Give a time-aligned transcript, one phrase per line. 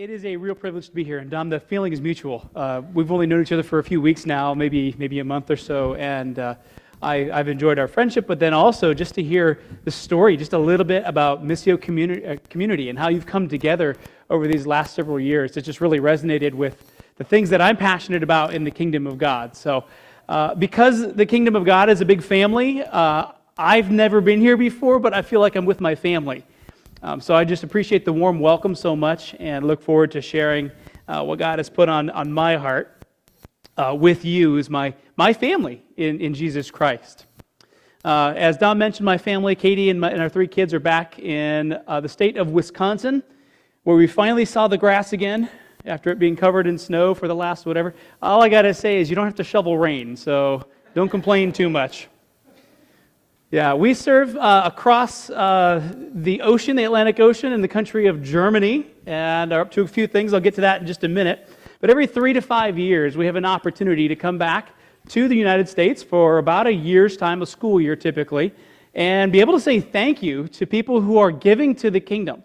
[0.00, 2.48] it is a real privilege to be here, and Don, the feeling is mutual.
[2.56, 5.50] Uh, we've only known each other for a few weeks now, maybe maybe a month
[5.50, 6.54] or so, and uh,
[7.02, 8.26] I, have enjoyed our friendship.
[8.26, 12.24] But then also just to hear the story, just a little bit about Missio community,
[12.24, 13.94] uh, community and how you've come together
[14.30, 15.58] over these last several years.
[15.58, 16.82] It just really resonated with
[17.16, 19.54] the things that I'm passionate about in the kingdom of God.
[19.54, 19.84] So,
[20.30, 24.56] uh, because the kingdom of God is a big family, uh, I've never been here
[24.56, 26.46] before, but I feel like I'm with my family.
[27.02, 30.70] Um, so I just appreciate the warm welcome so much and look forward to sharing
[31.08, 33.04] uh, what God has put on, on my heart
[33.78, 37.24] uh, with you as my, my family in, in Jesus Christ.
[38.04, 41.18] Uh, as Don mentioned, my family, Katie and, my, and, our three kids, are back
[41.18, 43.22] in uh, the state of Wisconsin,
[43.84, 45.48] where we finally saw the grass again
[45.86, 47.94] after it being covered in snow for the last whatever.
[48.20, 51.50] All I got to say is you don't have to shovel rain, so don't complain
[51.50, 52.08] too much.
[53.52, 55.82] Yeah, we serve uh, across uh,
[56.14, 59.88] the ocean, the Atlantic Ocean, in the country of Germany, and are up to a
[59.88, 60.32] few things.
[60.32, 61.48] I'll get to that in just a minute.
[61.80, 64.68] But every three to five years, we have an opportunity to come back
[65.08, 68.54] to the United States for about a year's time, a school year typically,
[68.94, 72.44] and be able to say thank you to people who are giving to the kingdom.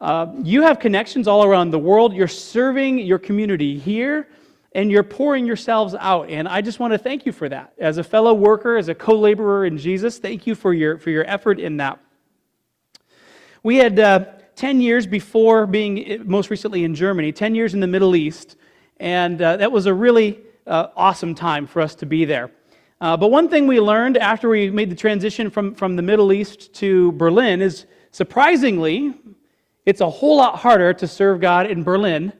[0.00, 2.14] Uh, you have connections all around the world.
[2.14, 4.28] You're serving your community here
[4.72, 6.28] and you're pouring yourselves out.
[6.28, 7.72] And I just want to thank you for that.
[7.78, 11.10] As a fellow worker, as a co laborer in Jesus, thank you for your, for
[11.10, 11.98] your effort in that.
[13.62, 14.24] We had uh,
[14.56, 18.56] 10 years before being uh, most recently in Germany, 10 years in the Middle East,
[18.98, 22.50] and uh, that was a really uh, awesome time for us to be there.
[23.00, 26.32] Uh, but one thing we learned after we made the transition from, from the Middle
[26.32, 29.14] East to Berlin is surprisingly,
[29.86, 32.32] it's a whole lot harder to serve God in Berlin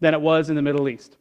[0.00, 1.16] than it was in the Middle East.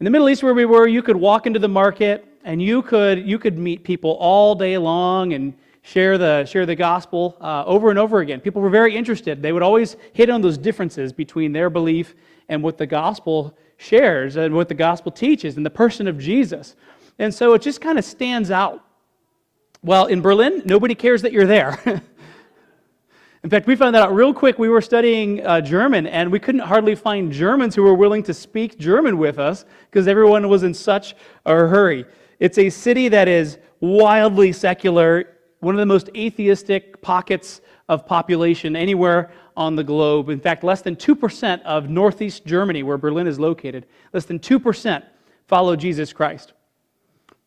[0.00, 2.82] In the Middle East, where we were, you could walk into the market and you
[2.82, 7.62] could, you could meet people all day long and share the, share the gospel uh,
[7.64, 8.40] over and over again.
[8.40, 9.40] People were very interested.
[9.40, 12.16] They would always hit on those differences between their belief
[12.48, 16.74] and what the gospel shares and what the gospel teaches and the person of Jesus.
[17.20, 18.84] And so it just kind of stands out.
[19.84, 22.02] Well, in Berlin, nobody cares that you're there.
[23.44, 24.58] In fact, we found that out real quick.
[24.58, 28.32] We were studying uh, German, and we couldn't hardly find Germans who were willing to
[28.32, 32.06] speak German with us because everyone was in such a hurry.
[32.40, 37.60] It's a city that is wildly secular, one of the most atheistic pockets
[37.90, 40.30] of population anywhere on the globe.
[40.30, 43.84] In fact, less than 2% of northeast Germany, where Berlin is located,
[44.14, 45.04] less than 2%
[45.48, 46.54] follow Jesus Christ.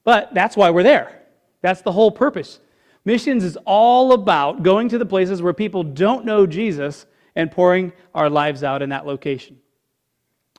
[0.03, 1.23] But that's why we're there.
[1.63, 2.59] That's the whole purpose
[3.07, 7.05] Missions is all about going to the places where people don't know Jesus
[7.37, 9.57] and pouring our lives out in that location.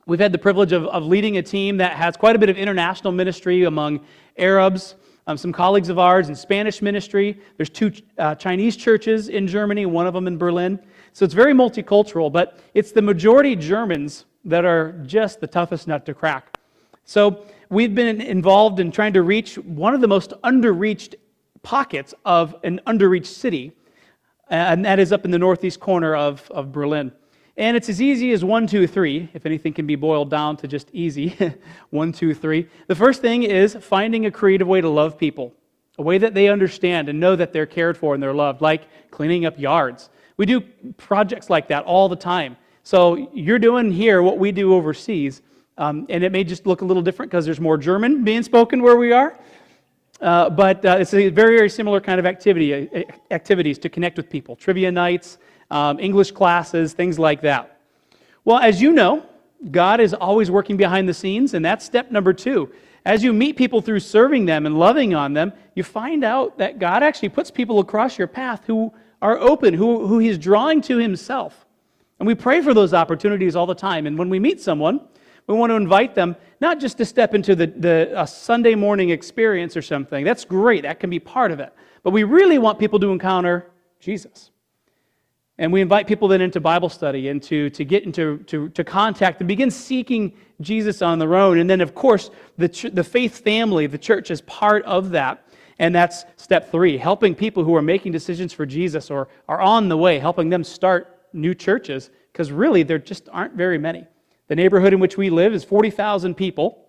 [0.06, 2.56] We've had the privilege of, of leading a team that has quite a bit of
[2.56, 4.00] international ministry among
[4.38, 4.94] Arabs,
[5.26, 7.38] um, some colleagues of ours in Spanish ministry.
[7.58, 10.80] There's two uh, Chinese churches in Germany, one of them in Berlin.
[11.12, 16.06] So it's very multicultural, but it's the majority Germans that are just the toughest nut
[16.06, 16.58] to crack.
[17.04, 21.14] So we've been involved in trying to reach one of the most underreached
[21.68, 23.72] pockets of an underreached city,
[24.48, 27.12] and that is up in the northeast corner of, of Berlin.
[27.58, 30.66] And it's as easy as one, two, three, if anything can be boiled down to
[30.66, 31.36] just easy.
[31.90, 32.66] one, two, three.
[32.86, 35.52] The first thing is finding a creative way to love people,
[35.98, 38.84] a way that they understand and know that they're cared for and they're loved, like
[39.10, 40.08] cleaning up yards.
[40.38, 40.62] We do
[40.96, 42.56] projects like that all the time.
[42.82, 45.42] So you're doing here what we do overseas,
[45.76, 48.80] um, and it may just look a little different because there's more German being spoken
[48.80, 49.38] where we are.
[50.20, 54.16] Uh, but uh, it's a very, very similar kind of activity, uh, activities to connect
[54.16, 55.38] with people trivia nights,
[55.70, 57.78] um, English classes, things like that.
[58.44, 59.24] Well, as you know,
[59.70, 62.72] God is always working behind the scenes, and that's step number two.
[63.04, 66.78] As you meet people through serving them and loving on them, you find out that
[66.78, 68.92] God actually puts people across your path who
[69.22, 71.66] are open, who, who He's drawing to Himself.
[72.18, 74.06] And we pray for those opportunities all the time.
[74.06, 75.00] And when we meet someone,
[75.48, 79.10] we want to invite them not just to step into the, the a Sunday morning
[79.10, 80.24] experience or something.
[80.24, 81.72] That's great, that can be part of it.
[82.02, 83.70] But we really want people to encounter
[84.00, 84.50] Jesus.
[85.60, 88.84] And we invite people then into Bible study and to, to get into to, to
[88.84, 91.58] contact and begin seeking Jesus on their own.
[91.58, 95.44] And then, of course, the, the faith family, the church, is part of that.
[95.80, 99.88] And that's step three helping people who are making decisions for Jesus or are on
[99.88, 104.06] the way, helping them start new churches, because really there just aren't very many.
[104.48, 106.86] The neighborhood in which we live is 40,000 people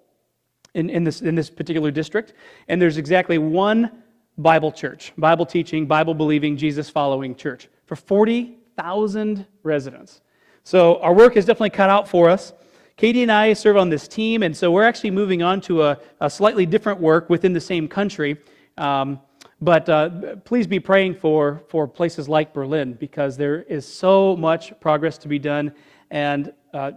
[0.73, 2.33] in, in, this, in this particular district,
[2.67, 3.91] and there's exactly one
[4.37, 10.21] Bible church, Bible teaching, Bible believing, Jesus following church for 40,000 residents.
[10.63, 12.53] So our work is definitely cut out for us.
[12.95, 15.99] Katie and I serve on this team, and so we're actually moving on to a,
[16.21, 18.37] a slightly different work within the same country.
[18.77, 19.19] Um,
[19.61, 24.79] but uh, please be praying for, for places like Berlin because there is so much
[24.79, 25.73] progress to be done
[26.11, 26.91] and uh,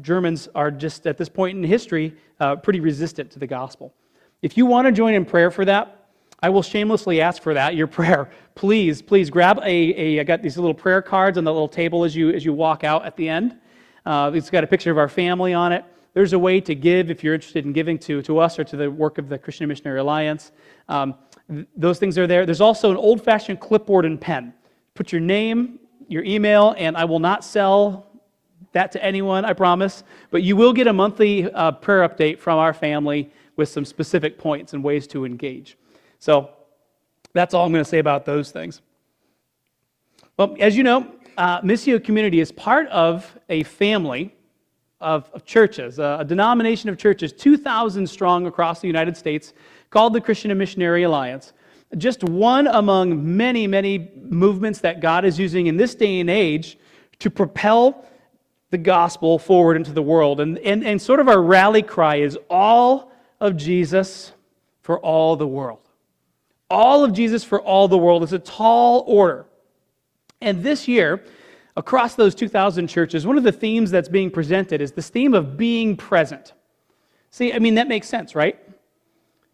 [0.00, 3.94] Germans are just at this point in history uh, pretty resistant to the gospel.
[4.42, 6.08] If you want to join in prayer for that,
[6.42, 8.30] I will shamelessly ask for that, your prayer.
[8.54, 12.04] Please, please grab a, a I got these little prayer cards on the little table
[12.04, 13.56] as you, as you walk out at the end.
[14.04, 15.84] Uh, it's got a picture of our family on it.
[16.14, 18.76] There's a way to give if you're interested in giving to, to us or to
[18.76, 20.52] the work of the Christian Missionary Alliance.
[20.88, 21.14] Um,
[21.50, 22.46] th- those things are there.
[22.46, 24.54] There's also an old fashioned clipboard and pen.
[24.94, 28.06] Put your name, your email, and I will not sell
[28.76, 30.04] that to anyone, I promise.
[30.30, 34.38] But you will get a monthly uh, prayer update from our family with some specific
[34.38, 35.78] points and ways to engage.
[36.18, 36.50] So
[37.32, 38.82] that's all I'm going to say about those things.
[40.36, 44.34] Well, as you know, uh, Missio Community is part of a family
[45.00, 49.54] of, of churches, a, a denomination of churches, 2,000 strong across the United States,
[49.88, 51.54] called the Christian and Missionary Alliance.
[51.96, 56.78] Just one among many, many movements that God is using in this day and age
[57.20, 58.04] to propel
[58.70, 60.40] the gospel forward into the world.
[60.40, 64.32] And, and, and sort of our rally cry is all of Jesus
[64.82, 65.80] for all the world.
[66.68, 69.46] All of Jesus for all the world is a tall order.
[70.40, 71.24] And this year,
[71.76, 75.56] across those 2,000 churches, one of the themes that's being presented is this theme of
[75.56, 76.52] being present.
[77.30, 78.58] See, I mean, that makes sense, right?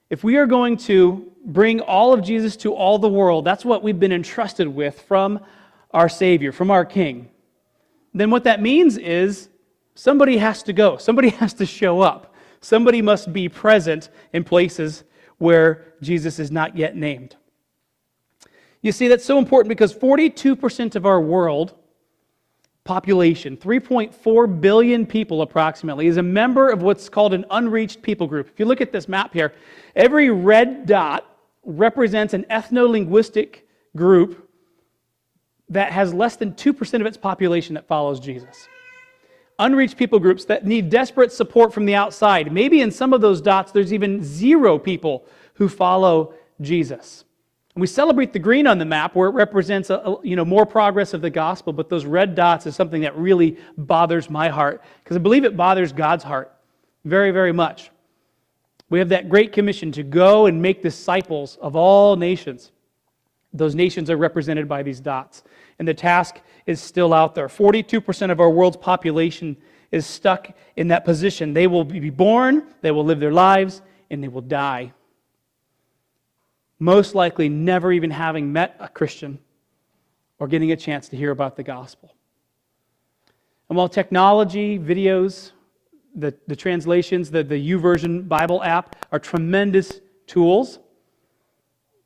[0.09, 3.82] If we are going to bring all of Jesus to all the world, that's what
[3.82, 5.41] we've been entrusted with from
[5.91, 7.29] our Savior, from our King.
[8.14, 9.49] Then what that means is
[9.94, 15.05] somebody has to go, somebody has to show up, somebody must be present in places
[15.38, 17.37] where Jesus is not yet named.
[18.81, 21.75] You see, that's so important because 42% of our world
[22.85, 28.49] population, 3.4 billion people approximately, is a member of what's called an unreached people group.
[28.49, 29.53] If you look at this map here,
[29.94, 31.26] every red dot
[31.64, 34.49] represents an ethno linguistic group
[35.72, 38.69] that has less than 2% of its population that follows Jesus.
[39.58, 42.52] Unreached people groups that need desperate support from the outside.
[42.52, 45.24] Maybe in some of those dots, there's even zero people
[45.54, 47.24] who follow Jesus.
[47.74, 50.66] And we celebrate the green on the map where it represents a, you know, more
[50.66, 54.82] progress of the gospel, but those red dots is something that really bothers my heart
[55.02, 56.52] because I believe it bothers God's heart
[57.04, 57.90] very, very much.
[58.90, 62.72] We have that great commission to go and make disciples of all nations.
[63.54, 65.42] Those nations are represented by these dots.
[65.78, 67.48] And the task is still out there.
[67.48, 69.56] 42% of our world's population
[69.90, 71.54] is stuck in that position.
[71.54, 74.92] They will be born, they will live their lives, and they will die
[76.82, 79.38] most likely never even having met a Christian
[80.40, 82.12] or getting a chance to hear about the gospel.
[83.68, 85.52] And while technology, videos,
[86.16, 90.80] the, the translations, the, the YouVersion Bible app are tremendous tools,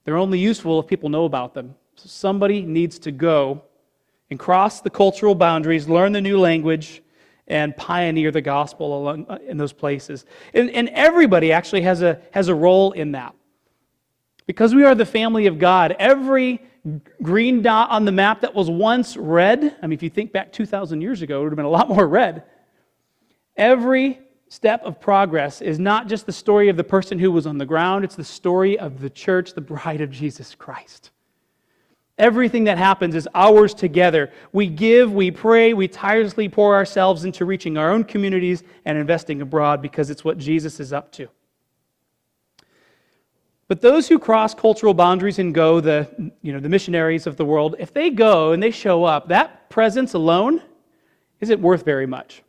[0.05, 1.75] they're only useful if people know about them.
[1.97, 3.63] So somebody needs to go
[4.31, 7.03] and cross the cultural boundaries, learn the new language,
[7.49, 10.27] and pioneer the gospel along, uh, in those places.
[10.53, 13.35] And, and everybody actually has a, has a role in that.
[14.47, 16.63] Because we are the family of God, every
[17.23, 20.53] green dot on the map that was once red, I mean, if you think back
[20.53, 22.45] 2,000 years ago, it would have been a lot more red.
[23.57, 27.59] Every step of progress is not just the story of the person who was on
[27.59, 31.11] the ground, it's the story of the church, the bride of Jesus Christ.
[32.19, 34.33] Everything that happens is ours together.
[34.53, 39.43] We give, we pray, we tirelessly pour ourselves into reaching our own communities and investing
[39.43, 41.29] abroad because it's what Jesus is up to.
[43.69, 46.09] But those who cross cultural boundaries and go, the,
[46.41, 49.69] you know, the missionaries of the world, if they go and they show up, that
[49.69, 50.63] presence alone
[51.41, 52.43] isn't worth very much.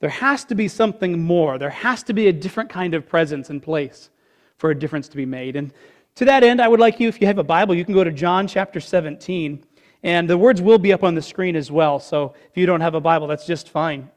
[0.00, 1.58] There has to be something more.
[1.58, 4.10] There has to be a different kind of presence in place
[4.58, 5.56] for a difference to be made.
[5.56, 5.72] And
[6.16, 8.04] to that end, I would like you, if you have a Bible, you can go
[8.04, 9.64] to John chapter 17.
[10.04, 11.98] And the words will be up on the screen as well.
[11.98, 14.10] So if you don't have a Bible, that's just fine.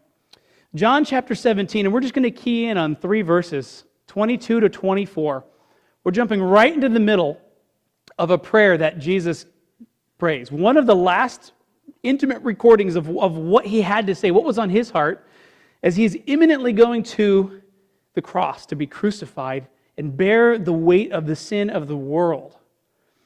[0.76, 4.70] John chapter 17, and we're just going to key in on three verses 22 to
[4.70, 5.46] 24.
[6.04, 7.40] We're jumping right into the middle
[8.18, 9.46] of a prayer that Jesus
[10.18, 10.52] prays.
[10.52, 11.54] One of the last
[12.04, 15.26] intimate recordings of, of what he had to say, what was on his heart,
[15.84, 17.62] as he's imminently going to
[18.14, 22.56] the cross to be crucified and bear the weight of the sin of the world.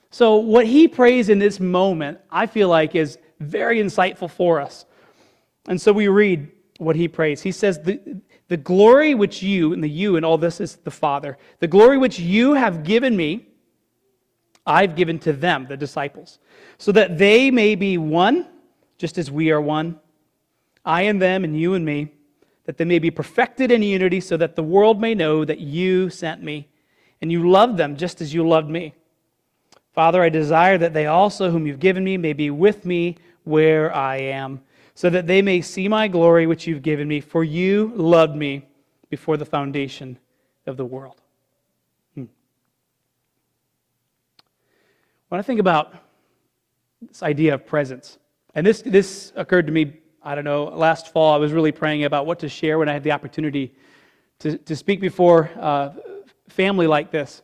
[0.09, 4.85] So, what he prays in this moment, I feel like, is very insightful for us.
[5.67, 7.41] And so we read what he prays.
[7.41, 10.91] He says, The, the glory which you, and the you and all this is the
[10.91, 13.47] Father, the glory which you have given me,
[14.65, 16.39] I've given to them, the disciples,
[16.77, 18.47] so that they may be one,
[18.97, 19.99] just as we are one,
[20.83, 22.11] I and them, and you and me,
[22.65, 26.09] that they may be perfected in unity, so that the world may know that you
[26.09, 26.67] sent me,
[27.21, 28.93] and you loved them just as you loved me.
[29.93, 33.93] Father, I desire that they also, whom you've given me, may be with me where
[33.93, 34.61] I am
[35.01, 38.67] so that they may see my glory which you've given me, for you loved me
[39.09, 40.17] before the foundation
[40.67, 41.21] of the world.
[42.15, 42.25] Hmm.
[45.29, 45.95] When I think about
[47.01, 48.19] this idea of presence,
[48.53, 52.03] and this, this occurred to me, I don't know, last fall, I was really praying
[52.03, 53.73] about what to share when I had the opportunity
[54.39, 55.91] to, to speak before uh,
[56.47, 57.41] family like this.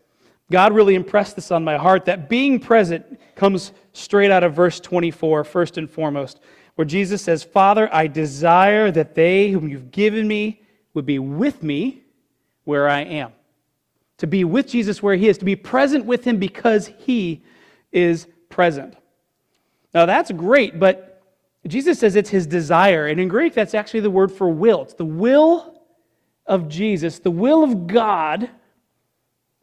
[0.52, 4.80] God really impressed this on my heart that being present comes straight out of verse
[4.80, 6.40] 24, first and foremost,
[6.76, 10.62] where Jesus says, Father, I desire that they whom you've given me
[10.94, 12.04] would be with me
[12.64, 13.32] where I am.
[14.20, 17.44] To be with Jesus where he is, to be present with him because he
[17.92, 18.96] is present.
[19.94, 21.07] Now that's great, but
[21.68, 23.08] Jesus says it's his desire.
[23.08, 24.84] And in Greek, that's actually the word for will.
[24.84, 25.82] It's the will
[26.46, 28.50] of Jesus, the will of God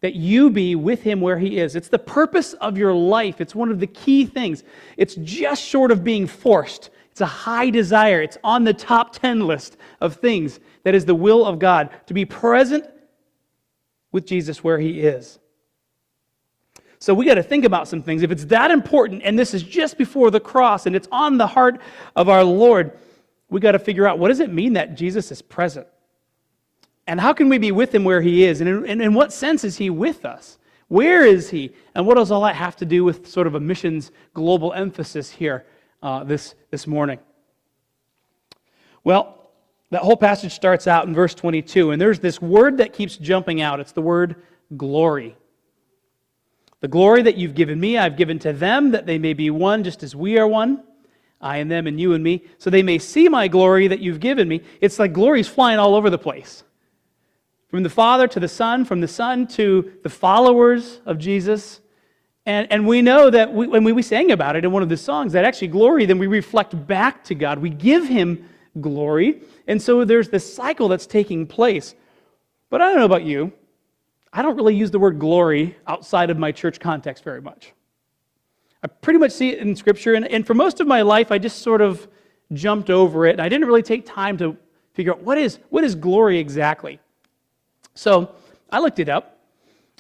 [0.00, 1.76] that you be with him where he is.
[1.76, 3.40] It's the purpose of your life.
[3.40, 4.62] It's one of the key things.
[4.98, 6.90] It's just short of being forced.
[7.10, 8.20] It's a high desire.
[8.20, 12.12] It's on the top 10 list of things that is the will of God to
[12.12, 12.84] be present
[14.12, 15.38] with Jesus where he is.
[16.98, 18.22] So we got to think about some things.
[18.22, 21.46] If it's that important and this is just before the cross and it's on the
[21.46, 21.80] heart
[22.16, 22.92] of our Lord,
[23.50, 25.86] we got to figure out what does it mean that Jesus is present?
[27.06, 28.60] And how can we be with him where he is?
[28.60, 30.58] And in, in what sense is he with us?
[30.88, 31.74] Where is he?
[31.94, 35.30] And what does all that have to do with sort of a missions global emphasis
[35.30, 35.66] here
[36.02, 37.18] uh, this, this morning?
[39.02, 39.50] Well,
[39.90, 43.60] that whole passage starts out in verse 22, and there's this word that keeps jumping
[43.60, 43.80] out.
[43.80, 44.36] It's the word
[44.76, 45.36] glory.
[46.84, 49.84] The glory that you've given me, I've given to them, that they may be one
[49.84, 50.82] just as we are one.
[51.40, 54.20] I and them, and you and me, so they may see my glory that you've
[54.20, 54.60] given me.
[54.82, 56.62] It's like glory's flying all over the place.
[57.68, 61.80] From the Father to the Son, from the Son to the followers of Jesus.
[62.44, 64.90] And, and we know that we, when we, we sang about it in one of
[64.90, 67.60] the songs, that actually glory, then we reflect back to God.
[67.60, 68.46] We give Him
[68.78, 69.40] glory.
[69.66, 71.94] And so there's this cycle that's taking place.
[72.68, 73.54] But I don't know about you.
[74.36, 77.72] I don't really use the word glory outside of my church context very much.
[78.82, 80.14] I pretty much see it in Scripture.
[80.14, 82.08] And, and for most of my life, I just sort of
[82.52, 83.30] jumped over it.
[83.30, 84.56] And I didn't really take time to
[84.92, 86.98] figure out what is, what is glory exactly.
[87.94, 88.34] So
[88.70, 89.38] I looked it up,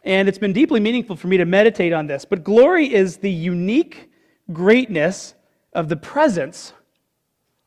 [0.02, 2.24] and it's been deeply meaningful for me to meditate on this.
[2.24, 4.10] But glory is the unique
[4.52, 5.34] greatness
[5.72, 6.72] of the presence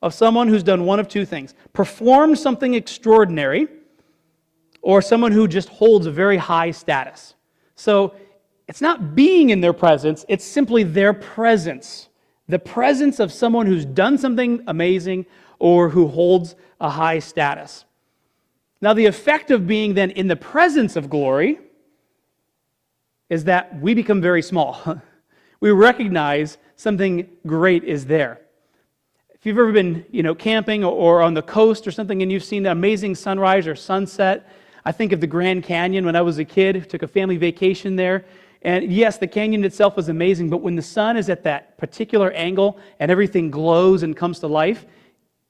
[0.02, 3.70] of someone who's done one of two things performed something extraordinary,
[4.88, 7.36] or someone who just holds a very high status.
[7.76, 8.16] So
[8.70, 12.08] it's not being in their presence, it's simply their presence.
[12.48, 15.26] The presence of someone who's done something amazing
[15.60, 17.84] or who holds a high status.
[18.80, 21.60] Now, the effect of being then in the presence of glory
[23.30, 25.02] is that we become very small.
[25.60, 28.40] we recognize something great is there.
[29.34, 32.46] If you've ever been, you know, camping or on the coast or something and you've
[32.46, 34.48] seen an amazing sunrise or sunset,
[34.88, 37.98] I think of the Grand Canyon when I was a kid, took a family vacation
[37.98, 38.24] there.
[38.62, 42.32] And yes, the canyon itself was amazing, but when the sun is at that particular
[42.32, 44.86] angle and everything glows and comes to life,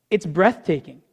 [0.09, 1.03] it's breathtaking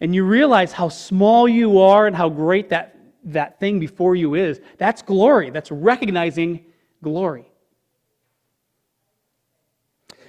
[0.00, 4.34] and you realize how small you are and how great that, that thing before you
[4.34, 5.50] is, that's glory.
[5.50, 6.64] That's recognizing
[7.02, 7.44] glory.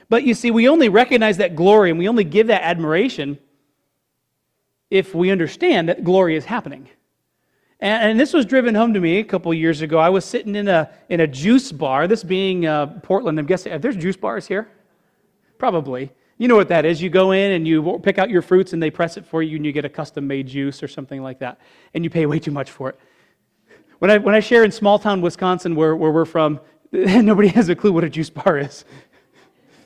[0.10, 3.38] But you see, we only recognize that glory and we only give that admiration
[4.90, 6.90] if we understand that glory is happening.
[7.80, 9.98] And, and this was driven home to me a couple years ago.
[10.00, 13.38] I was sitting in a, in a juice bar, this being uh, Portland.
[13.40, 14.70] I'm guessing, are there juice bars here?
[15.58, 16.12] Probably.
[16.38, 17.02] You know what that is.
[17.02, 19.56] You go in and you pick out your fruits and they press it for you
[19.56, 21.60] and you get a custom made juice or something like that.
[21.94, 23.00] And you pay way too much for it.
[24.00, 26.60] When I, when I share in small town Wisconsin, where, where we're from,
[26.92, 28.86] nobody has a clue what a juice bar is.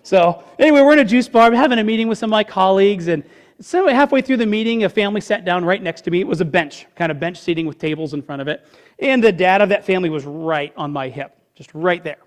[0.01, 3.10] So, anyway, we're in a juice bar, having a meeting with some of my colleagues,
[3.10, 3.24] and
[3.62, 6.22] so halfway through the meeting, a family sat down right next to me.
[6.22, 8.66] It was a bench, kind of bench seating with tables in front of it.
[9.00, 12.20] And the dad of that family was right on my hip, just right there.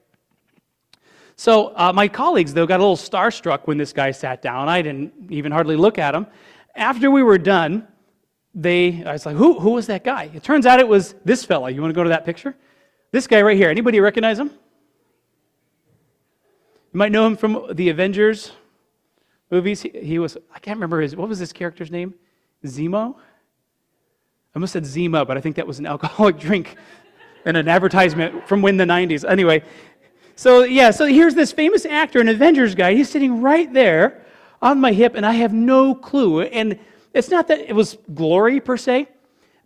[1.36, 4.68] So uh, my colleagues, though, got a little starstruck when this guy sat down.
[4.68, 6.26] I didn't even hardly look at him.
[6.74, 7.88] After we were done,
[8.54, 10.30] they, I was like, who, who was that guy?
[10.34, 11.70] It turns out it was this fella.
[11.70, 12.54] You want to go to that picture?
[13.10, 13.70] This guy right here.
[13.70, 14.48] Anybody recognize him?
[16.92, 18.52] You might know him from the Avengers
[19.52, 19.82] movies.
[19.82, 22.14] He, he was, I can't remember his, what was his character's name?
[22.64, 23.14] Zemo?
[23.14, 26.76] I almost said Zima, but I think that was an alcoholic drink
[27.44, 29.28] and an advertisement from when the 90s.
[29.28, 29.62] Anyway,
[30.34, 32.94] so, yeah, so here's this famous actor, an Avengers guy.
[32.94, 34.24] He's sitting right there
[34.62, 36.42] on my hip, and I have no clue.
[36.42, 36.78] And
[37.12, 39.08] it's not that it was glory per se,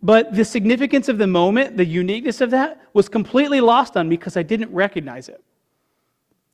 [0.03, 4.17] but the significance of the moment, the uniqueness of that, was completely lost on me
[4.17, 5.41] because I didn't recognize it.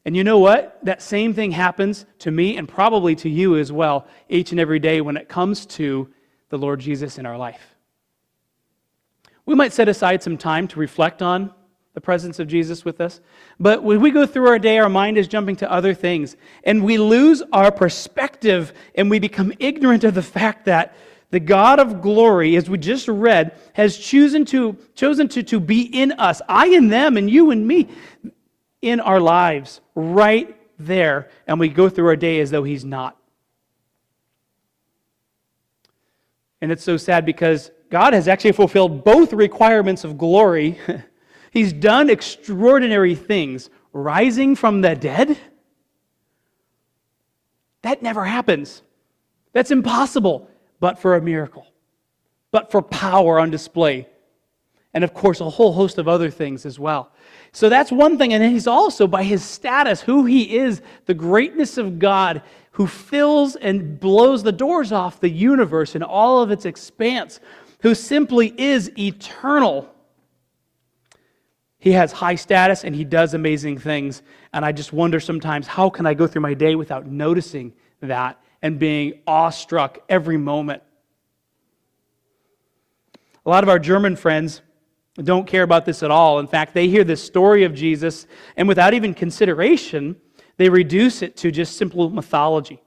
[0.05, 0.79] And you know what?
[0.83, 4.79] That same thing happens to me and probably to you as well each and every
[4.79, 6.09] day when it comes to
[6.49, 7.75] the Lord Jesus in our life.
[9.45, 11.53] We might set aside some time to reflect on
[11.93, 13.21] the presence of Jesus with us,
[13.59, 16.83] but when we go through our day, our mind is jumping to other things, and
[16.83, 20.95] we lose our perspective and we become ignorant of the fact that
[21.29, 25.81] the God of glory, as we just read, has chosen to, chosen to, to be
[25.81, 27.89] in us, I and them, and you and me
[28.83, 33.17] in our lives right there, and we go through our day as though He's not.
[36.61, 40.79] And it's so sad because God has actually fulfilled both requirements of glory.
[41.51, 45.37] He's done extraordinary things, rising from the dead.
[47.83, 48.81] That never happens.
[49.53, 50.49] That's impossible,
[50.79, 51.67] but for a miracle,
[52.51, 54.07] but for power on display.
[54.93, 57.11] And of course, a whole host of other things as well.
[57.53, 58.33] So that's one thing.
[58.33, 62.41] And he's also, by his status, who he is, the greatness of God,
[62.71, 67.39] who fills and blows the doors off the universe and all of its expanse,
[67.81, 69.87] who simply is eternal.
[71.77, 74.23] He has high status and he does amazing things.
[74.51, 78.41] And I just wonder sometimes how can I go through my day without noticing that
[78.63, 80.81] and being awestruck every moment?
[83.45, 84.61] A lot of our German friends
[85.21, 86.39] don't care about this at all.
[86.39, 88.25] In fact, they hear this story of Jesus,
[88.57, 90.15] and without even consideration,
[90.57, 92.81] they reduce it to just simple mythology.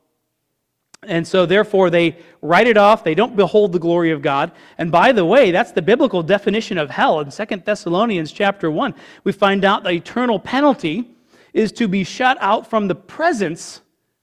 [1.02, 3.04] And so, therefore, they write it off.
[3.04, 4.50] They don't behold the glory of God.
[4.76, 7.21] And by the way, that's the biblical definition of hell.
[7.21, 11.11] In 2 Thessalonians chapter 1, we find out the eternal penalty
[11.52, 13.80] is to be shut out from the presence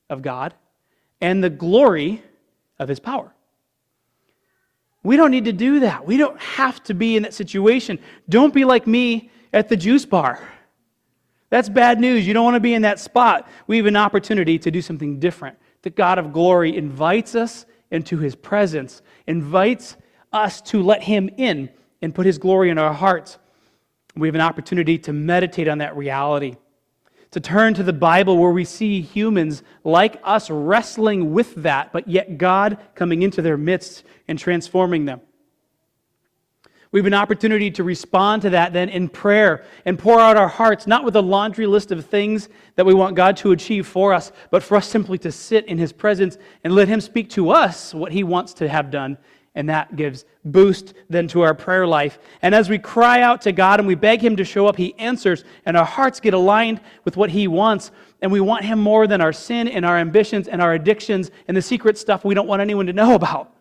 [0.09, 0.53] of God
[1.21, 2.21] and the glory
[2.79, 3.32] of his power.
[5.03, 6.05] We don't need to do that.
[6.05, 7.99] We don't have to be in that situation.
[8.29, 10.39] Don't be like me at the juice bar.
[11.49, 12.25] That's bad news.
[12.25, 13.47] You don't want to be in that spot.
[13.67, 15.57] We have an opportunity to do something different.
[15.83, 19.97] The God of glory invites us into his presence, invites
[20.31, 21.69] us to let him in
[22.01, 23.37] and put his glory in our hearts.
[24.15, 26.55] We have an opportunity to meditate on that reality
[27.33, 32.07] to turn to the Bible where we see humans like us wrestling with that, but
[32.07, 35.19] yet God coming into their midst and transforming them.
[36.91, 40.47] We have an opportunity to respond to that then in prayer and pour out our
[40.47, 44.13] hearts, not with a laundry list of things that we want God to achieve for
[44.13, 47.49] us, but for us simply to sit in His presence and let Him speak to
[47.49, 49.17] us what He wants to have done
[49.55, 52.17] and that gives boost then to our prayer life.
[52.41, 54.95] And as we cry out to God and we beg Him to show up, He
[54.97, 57.91] answers, and our hearts get aligned with what He wants.
[58.21, 61.55] And we want Him more than our sin and our ambitions and our addictions and
[61.55, 63.53] the secret stuff we don't want anyone to know about.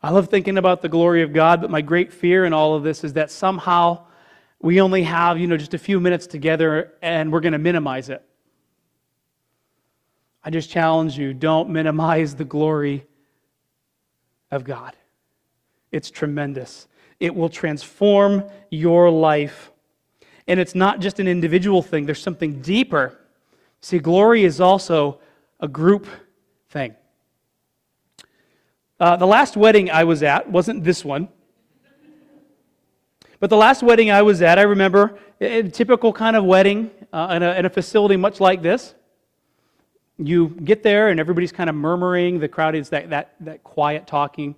[0.00, 2.82] I love thinking about the glory of God, but my great fear in all of
[2.82, 4.04] this is that somehow
[4.60, 8.10] we only have, you know, just a few minutes together and we're going to minimize
[8.10, 8.22] it.
[10.44, 13.06] I just challenge you don't minimize the glory
[14.50, 14.94] of God.
[15.90, 16.86] It's tremendous.
[17.18, 19.70] It will transform your life.
[20.46, 23.18] And it's not just an individual thing, there's something deeper.
[23.80, 25.20] See, glory is also
[25.60, 26.06] a group
[26.68, 26.94] thing.
[29.00, 31.28] Uh, the last wedding I was at wasn't this one.
[33.40, 37.32] But the last wedding I was at, I remember a typical kind of wedding uh,
[37.32, 38.94] in, a, in a facility much like this
[40.18, 44.06] you get there and everybody's kind of murmuring the crowd is that, that, that quiet
[44.06, 44.54] talking.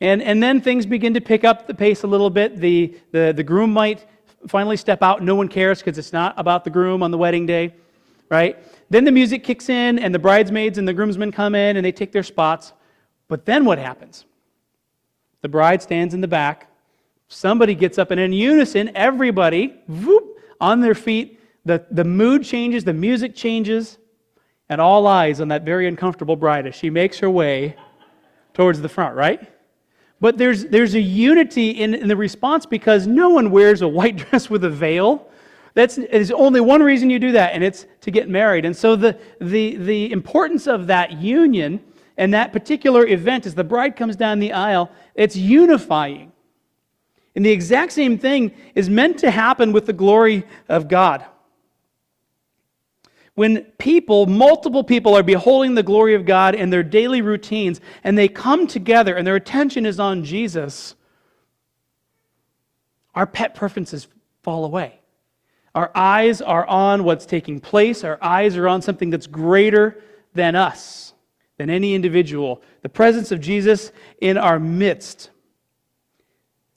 [0.00, 2.58] And, and then things begin to pick up the pace a little bit.
[2.58, 4.06] The, the, the groom might
[4.48, 5.22] finally step out.
[5.22, 7.72] No one cares because it's not about the groom on the wedding day
[8.28, 8.56] right?
[8.90, 11.92] Then the music kicks in and the bridesmaids and the groomsmen come in and they
[11.92, 12.72] take their spots.
[13.28, 14.24] But then what happens?
[15.42, 16.70] The bride stands in the back.
[17.28, 21.40] Somebody gets up and in unison everybody whoop, on their feet.
[21.64, 23.98] The, the mood changes the music changes
[24.68, 27.76] and all eyes on that very uncomfortable bride as she makes her way
[28.54, 29.52] towards the front, right?
[30.20, 34.16] But there's, there's a unity in, in the response because no one wears a white
[34.30, 35.28] dress with a veil.
[35.74, 38.64] That's there's only one reason you do that, and it's to get married.
[38.64, 41.80] And so the, the, the importance of that union
[42.16, 46.32] and that particular event as the bride comes down the aisle, it's unifying.
[47.34, 51.26] And the exact same thing is meant to happen with the glory of God.
[53.36, 58.16] When people, multiple people, are beholding the glory of God in their daily routines and
[58.16, 60.94] they come together and their attention is on Jesus,
[63.14, 64.08] our pet preferences
[64.42, 65.00] fall away.
[65.74, 70.56] Our eyes are on what's taking place, our eyes are on something that's greater than
[70.56, 71.12] us,
[71.58, 72.62] than any individual.
[72.80, 75.28] The presence of Jesus in our midst.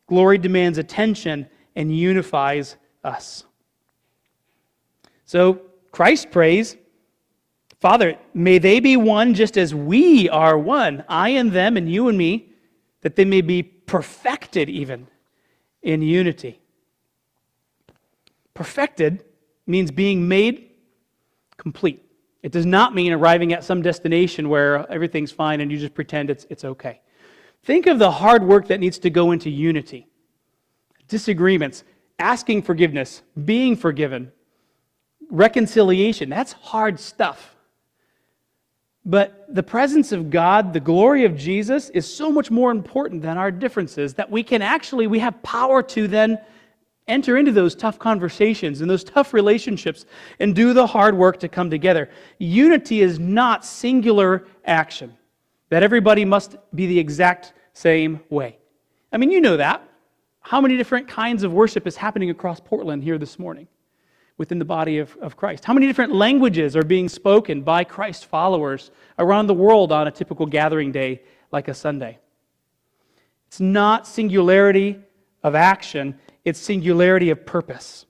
[0.08, 3.46] Glory demands attention and unifies us.
[5.24, 6.78] So Christ prays,
[7.80, 12.10] Father, may they be one just as we are one, I and them and you
[12.10, 12.52] and me,
[13.02, 15.08] that they may be perfected even
[15.82, 16.60] in unity.
[18.54, 19.24] Perfected
[19.66, 20.72] means being made
[21.58, 22.04] complete.
[22.44, 26.30] It does not mean arriving at some destination where everything's fine and you just pretend
[26.30, 27.02] it's, it's okay.
[27.64, 30.08] Think of the hard work that needs to go into unity
[31.08, 31.84] disagreements,
[32.20, 34.32] asking forgiveness, being forgiven,
[35.30, 36.30] reconciliation.
[36.30, 37.56] That's hard stuff.
[39.06, 43.38] But the presence of God, the glory of Jesus, is so much more important than
[43.38, 46.38] our differences that we can actually, we have power to then
[47.08, 50.06] enter into those tough conversations and those tough relationships
[50.40, 52.10] and do the hard work to come together.
[52.38, 55.18] Unity is not singular action,
[55.70, 58.58] that everybody must be the exact same way.
[59.12, 59.84] I mean, you know that.
[60.42, 63.68] How many different kinds of worship is happening across Portland here this morning?
[64.40, 65.66] Within the body of, of Christ?
[65.66, 70.12] How many different languages are being spoken by Christ followers around the world on a
[70.12, 71.22] typical gathering day
[71.52, 72.18] like a Sunday?
[73.50, 74.98] It's not singularity
[75.44, 78.06] of action, it's singularity of purpose.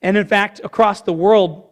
[0.00, 1.68] And in fact, across the world,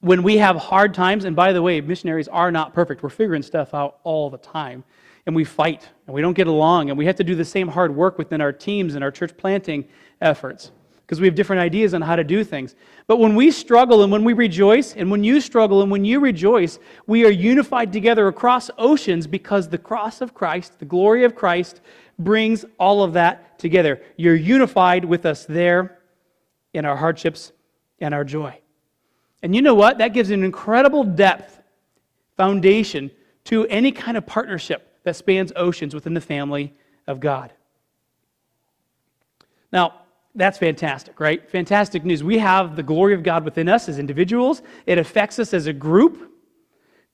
[0.00, 3.42] when we have hard times, and by the way, missionaries are not perfect, we're figuring
[3.42, 4.84] stuff out all the time.
[5.24, 7.68] And we fight, and we don't get along, and we have to do the same
[7.68, 9.88] hard work within our teams and our church planting
[10.20, 10.70] efforts
[11.06, 12.74] because we have different ideas on how to do things.
[13.06, 16.18] But when we struggle and when we rejoice, and when you struggle and when you
[16.18, 21.36] rejoice, we are unified together across oceans because the cross of Christ, the glory of
[21.36, 21.80] Christ,
[22.18, 24.02] brings all of that together.
[24.16, 25.98] You're unified with us there
[26.74, 27.52] in our hardships
[28.00, 28.58] and our joy.
[29.44, 29.98] And you know what?
[29.98, 31.62] That gives an incredible depth,
[32.36, 33.12] foundation
[33.44, 36.74] to any kind of partnership that spans oceans within the family
[37.06, 37.52] of God.
[39.72, 40.00] Now,
[40.36, 41.48] that's fantastic, right?
[41.50, 42.22] Fantastic news.
[42.22, 45.72] We have the glory of God within us as individuals, it affects us as a
[45.72, 46.30] group,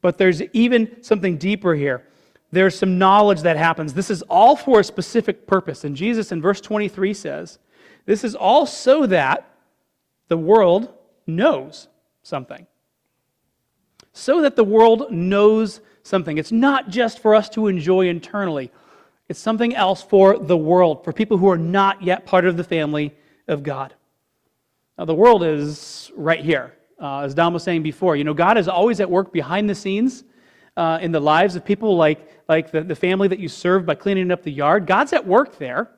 [0.00, 2.06] but there's even something deeper here.
[2.50, 3.94] There's some knowledge that happens.
[3.94, 5.85] This is all for a specific purpose.
[5.85, 7.58] And Jesus in verse 23 says,
[8.04, 9.48] This is all so that
[10.28, 10.92] the world
[11.26, 11.88] knows
[12.22, 12.66] something.
[14.12, 16.37] So that the world knows something.
[16.37, 18.70] It's not just for us to enjoy internally.
[19.28, 22.64] It's something else for the world, for people who are not yet part of the
[22.64, 23.14] family
[23.48, 23.94] of God.
[24.98, 26.74] Now, the world is right here.
[27.00, 29.74] Uh, as Don was saying before, you know, God is always at work behind the
[29.74, 30.24] scenes
[30.76, 33.94] uh, in the lives of people like, like the, the family that you serve by
[33.94, 34.87] cleaning up the yard.
[34.87, 35.90] God's at work there.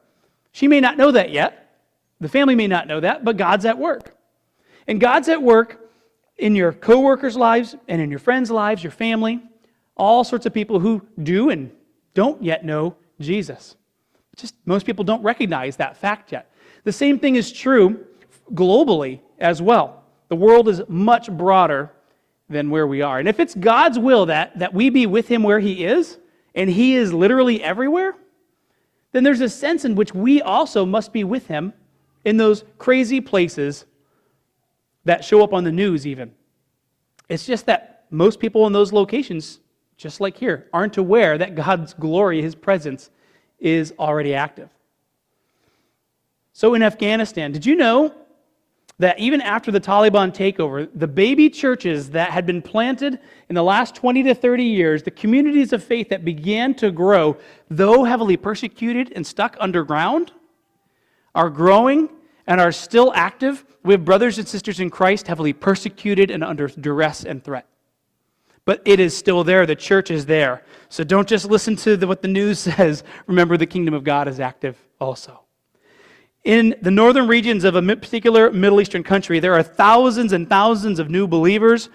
[0.53, 1.79] She may not know that yet.
[2.21, 4.17] The family may not know that, but God's at work.
[4.87, 5.91] And God's at work
[6.37, 9.43] in your coworkers' lives and in your friends' lives, your family,
[9.97, 11.71] all sorts of people who do and
[12.15, 13.77] don't yet know Jesus.
[14.37, 16.51] Just most people don't recognize that fact yet.
[16.85, 18.05] The same thing is true
[18.53, 20.05] globally as well.
[20.29, 21.93] The world is much broader
[22.49, 23.19] than where we are.
[23.19, 26.19] And if it's God's will that, that we be with Him where He is,
[26.55, 28.15] and He is literally everywhere,
[29.13, 31.73] then there's a sense in which we also must be with Him
[32.25, 33.87] in those crazy places
[35.05, 36.33] that show up on the news, even.
[37.29, 39.61] It's just that most people in those locations,
[39.97, 43.11] just like here, aren't aware that God's glory, His presence,
[43.59, 44.69] is already active.
[46.53, 48.15] So in Afghanistan, did you know
[48.99, 53.63] that even after the Taliban takeover, the baby churches that had been planted in the
[53.63, 57.37] last 20 to 30 years, the communities of faith that began to grow,
[57.69, 60.33] though heavily persecuted and stuck underground,
[61.35, 62.09] are growing
[62.47, 63.65] and are still active.
[63.85, 67.67] Have brothers and sisters in Christ heavily persecuted and under duress and threat
[68.65, 69.67] but it is still there.
[69.67, 70.63] The church is there.
[70.89, 73.05] So don't just listen to the, what the news says.
[73.27, 75.41] Remember, the kingdom of God is active also.
[76.45, 80.99] In the northern regions of a particular Middle Eastern country, there are thousands and thousands
[80.99, 81.89] of new believers,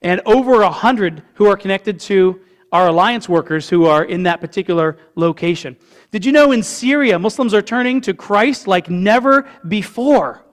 [0.00, 4.40] and over a hundred who are connected to our alliance workers who are in that
[4.40, 5.76] particular location.
[6.10, 10.44] Did you know in Syria, Muslims are turning to Christ like never before,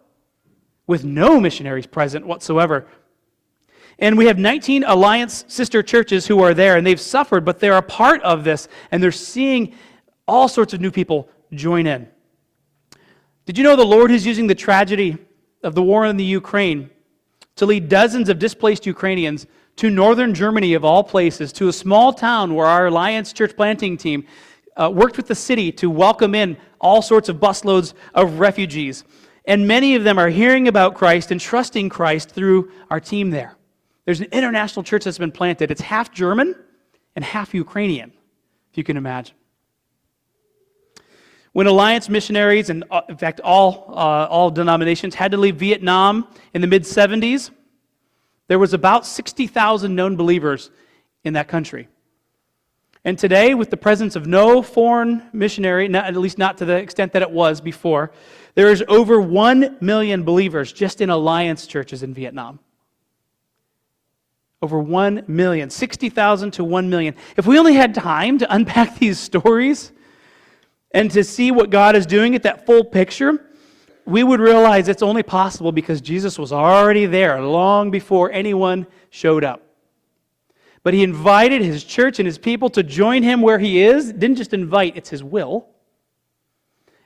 [0.88, 2.88] with no missionaries present whatsoever?
[4.02, 7.78] And we have 19 Alliance sister churches who are there, and they've suffered, but they're
[7.78, 9.76] a part of this, and they're seeing
[10.28, 12.08] all sorts of new people join in.
[13.46, 15.20] Did you know the Lord is using the tragedy
[15.64, 16.90] of the war in the Ukraine
[17.58, 22.12] to lead dozens of displaced Ukrainians to northern Germany, of all places, to a small
[22.12, 24.26] town where our Alliance church planting team
[24.78, 29.04] uh, worked with the city to welcome in all sorts of busloads of refugees.
[29.46, 33.58] And many of them are hearing about Christ and trusting Christ through our team there.
[34.06, 35.72] There's an international church that's been planted.
[35.72, 36.56] It's half German
[37.16, 38.12] and half Ukrainian,
[38.72, 39.36] if you can imagine.
[41.54, 46.28] When Alliance missionaries, and uh, in fact, all, uh, all denominations, had to leave Vietnam
[46.54, 47.52] in the mid 70s,
[48.48, 50.72] there was about 60,000 known believers
[51.24, 51.88] in that country.
[53.04, 56.76] And today, with the presence of no foreign missionary, not, at least not to the
[56.76, 58.12] extent that it was before,
[58.56, 62.60] there is over 1 million believers just in alliance churches in Vietnam.
[64.62, 67.16] Over 1 million, 60,000 to 1 million.
[67.36, 69.92] If we only had time to unpack these stories
[70.92, 73.44] and to see what God is doing at that full picture,
[74.06, 79.44] we would realize it's only possible because Jesus was already there long before anyone showed
[79.44, 79.62] up.
[80.84, 84.12] But he invited his church and his people to join him where he is.
[84.12, 85.68] Didn't just invite, it's his will.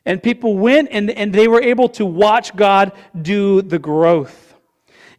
[0.06, 4.54] And people went and, and they were able to watch God do the growth.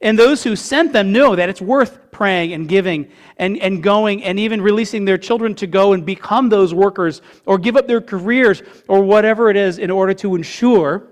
[0.00, 4.24] And those who sent them know that it's worth praying and giving and, and going
[4.24, 8.00] and even releasing their children to go and become those workers or give up their
[8.00, 11.08] careers or whatever it is in order to ensure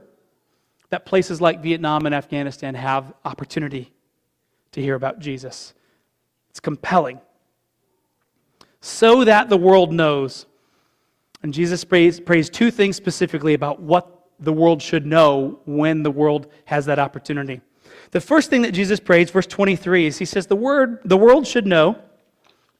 [0.88, 3.92] that places like Vietnam and Afghanistan have opportunity
[4.72, 5.74] to hear about Jesus.
[6.48, 7.20] It's compelling
[8.80, 10.46] so that the world knows.
[11.42, 16.10] And Jesus prays, prays two things specifically about what the world should know when the
[16.10, 17.60] world has that opportunity.
[18.14, 21.48] The first thing that Jesus prays, verse 23, is he says, The, word, the world
[21.48, 21.98] should know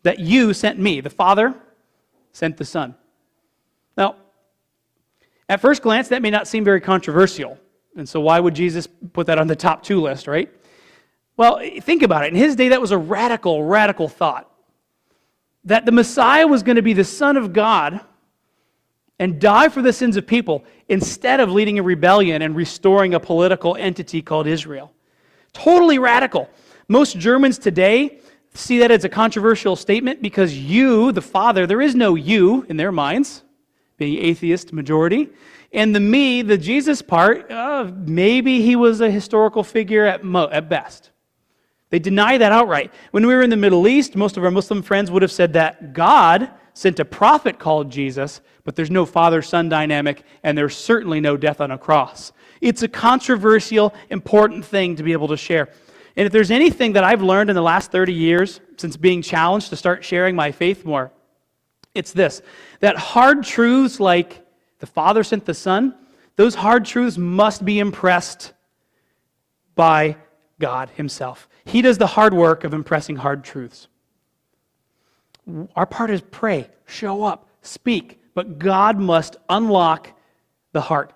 [0.05, 1.01] that you sent me.
[1.01, 1.53] The Father
[2.31, 2.94] sent the Son.
[3.97, 4.14] Now,
[5.49, 7.59] at first glance, that may not seem very controversial.
[7.97, 10.49] And so, why would Jesus put that on the top two list, right?
[11.37, 12.29] Well, think about it.
[12.29, 14.49] In his day, that was a radical, radical thought
[15.64, 18.01] that the Messiah was going to be the Son of God
[19.18, 23.18] and die for the sins of people instead of leading a rebellion and restoring a
[23.18, 24.92] political entity called Israel.
[25.55, 26.51] Totally radical.
[26.88, 28.21] Most Germans today
[28.53, 32.77] see that as a controversial statement because you, the Father, there is no you in
[32.77, 33.43] their minds,
[33.97, 35.31] being atheist majority.
[35.73, 40.51] And the me, the Jesus part, uh, maybe he was a historical figure at, mo-
[40.51, 41.11] at best.
[41.90, 42.93] They deny that outright.
[43.12, 45.53] When we were in the Middle East, most of our Muslim friends would have said
[45.55, 50.77] that God sent a prophet called Jesus, but there's no father son dynamic, and there's
[50.77, 52.33] certainly no death on a cross.
[52.61, 55.69] It's a controversial, important thing to be able to share.
[56.17, 59.71] And if there's anything that I've learned in the last 30 years since being challenged
[59.71, 61.11] to start sharing my faith more,
[61.95, 62.43] it's this
[62.81, 64.45] that hard truths like
[64.79, 65.95] the Father sent the Son,
[66.37, 68.53] those hard truths must be impressed
[69.75, 70.17] by
[70.61, 71.49] God Himself.
[71.64, 73.88] He does the hard work of impressing hard truths.
[75.77, 80.11] Our part is pray, show up, speak, but God must unlock
[80.73, 81.12] the heart.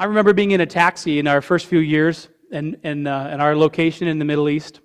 [0.00, 3.38] I remember being in a taxi in our first few years in, in, uh, in
[3.38, 4.80] our location in the Middle East.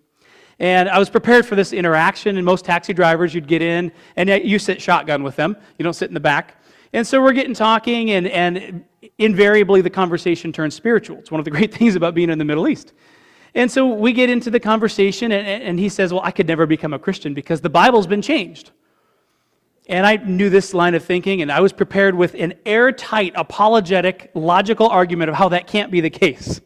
[0.60, 2.36] And I was prepared for this interaction.
[2.36, 5.56] And most taxi drivers, you'd get in, and you sit shotgun with them.
[5.80, 6.62] You don't sit in the back.
[6.92, 8.84] And so we're getting talking, and, and
[9.18, 11.20] invariably the conversation turns spiritual.
[11.20, 12.92] It's one of the great things about being in the Middle East.
[13.54, 16.66] And so we get into the conversation, and, and he says, Well, I could never
[16.66, 18.72] become a Christian because the Bible's been changed.
[19.88, 24.32] And I knew this line of thinking, and I was prepared with an airtight, apologetic,
[24.34, 26.60] logical argument of how that can't be the case.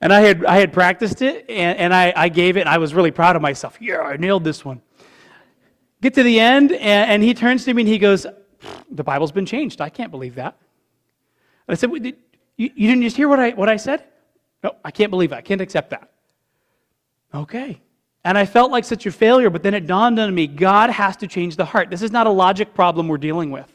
[0.00, 2.78] And I had, I had practiced it, and, and I, I gave it, and I
[2.78, 3.78] was really proud of myself.
[3.80, 4.82] Yeah, I nailed this one.
[6.00, 8.26] Get to the end, and, and he turns to me and he goes,
[8.90, 9.80] The Bible's been changed.
[9.80, 10.56] I can't believe that.
[11.68, 12.14] I said, you,
[12.56, 14.04] you didn't just hear what I, what I said?
[14.62, 15.36] No, I can't believe it.
[15.36, 16.10] I can't accept that.
[17.34, 17.80] Okay.
[18.26, 21.16] And I felt like such a failure, but then it dawned on me God has
[21.18, 21.90] to change the heart.
[21.90, 23.72] This is not a logic problem we're dealing with.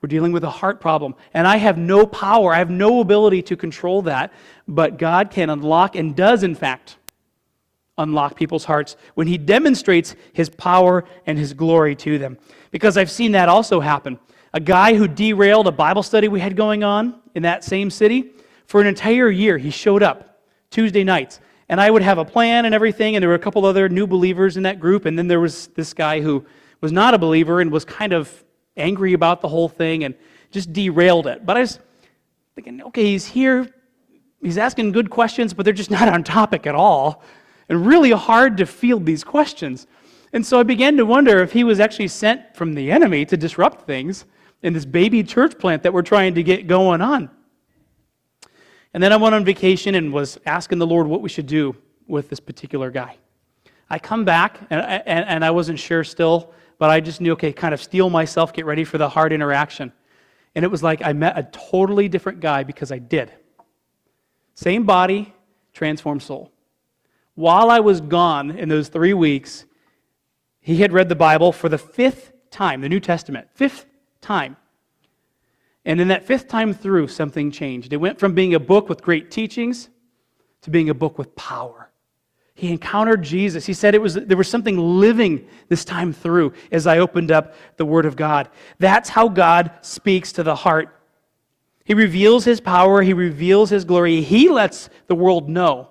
[0.00, 1.16] We're dealing with a heart problem.
[1.34, 4.32] And I have no power, I have no ability to control that.
[4.68, 6.98] But God can unlock and does, in fact,
[7.98, 12.38] unlock people's hearts when He demonstrates His power and His glory to them.
[12.70, 14.20] Because I've seen that also happen.
[14.54, 18.30] A guy who derailed a Bible study we had going on in that same city
[18.66, 21.40] for an entire year, he showed up Tuesday nights.
[21.70, 24.04] And I would have a plan and everything, and there were a couple other new
[24.04, 25.04] believers in that group.
[25.06, 26.44] And then there was this guy who
[26.80, 28.44] was not a believer and was kind of
[28.76, 30.16] angry about the whole thing and
[30.50, 31.46] just derailed it.
[31.46, 31.78] But I was
[32.56, 33.72] thinking, okay, he's here,
[34.42, 37.22] he's asking good questions, but they're just not on topic at all.
[37.68, 39.86] And really hard to field these questions.
[40.32, 43.36] And so I began to wonder if he was actually sent from the enemy to
[43.36, 44.24] disrupt things
[44.64, 47.30] in this baby church plant that we're trying to get going on.
[48.92, 51.76] And then I went on vacation and was asking the Lord what we should do
[52.06, 53.16] with this particular guy.
[53.88, 57.52] I come back, and, and, and I wasn't sure still, but I just knew, okay,
[57.52, 59.92] kind of steel myself, get ready for the hard interaction.
[60.54, 63.32] And it was like I met a totally different guy because I did.
[64.54, 65.32] Same body,
[65.72, 66.52] transformed soul.
[67.34, 69.64] While I was gone in those three weeks,
[70.60, 73.86] he had read the Bible for the fifth time, the New Testament, fifth
[74.20, 74.56] time.
[75.84, 77.92] And in that fifth time through, something changed.
[77.92, 79.88] It went from being a book with great teachings
[80.62, 81.90] to being a book with power.
[82.54, 83.64] He encountered Jesus.
[83.64, 87.54] He said it was, there was something living this time through as I opened up
[87.78, 88.50] the Word of God.
[88.78, 90.94] That's how God speaks to the heart.
[91.84, 94.20] He reveals His power, He reveals His glory.
[94.20, 95.88] He lets the world know.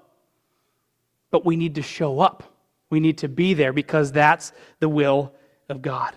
[1.32, 2.44] But we need to show up.
[2.92, 5.34] We need to be there because that's the will
[5.70, 6.16] of God.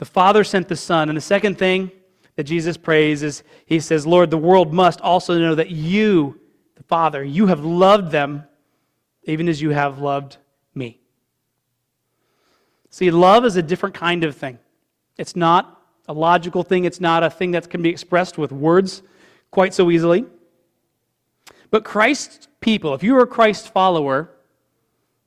[0.00, 1.10] The Father sent the Son.
[1.10, 1.92] And the second thing
[2.36, 6.40] that Jesus prays is He says, Lord, the world must also know that you,
[6.76, 8.44] the Father, you have loved them
[9.24, 10.38] even as you have loved
[10.74, 10.98] me.
[12.88, 14.58] See, love is a different kind of thing.
[15.18, 19.02] It's not a logical thing, it's not a thing that can be expressed with words
[19.50, 20.24] quite so easily.
[21.70, 24.30] But Christ's people, if you are a Christ follower,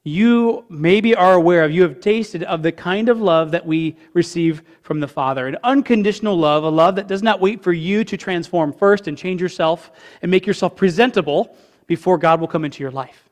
[0.03, 3.95] you maybe are aware of, you have tasted of the kind of love that we
[4.13, 5.47] receive from the Father.
[5.47, 9.17] An unconditional love, a love that does not wait for you to transform first and
[9.17, 11.55] change yourself and make yourself presentable
[11.87, 13.29] before God will come into your life.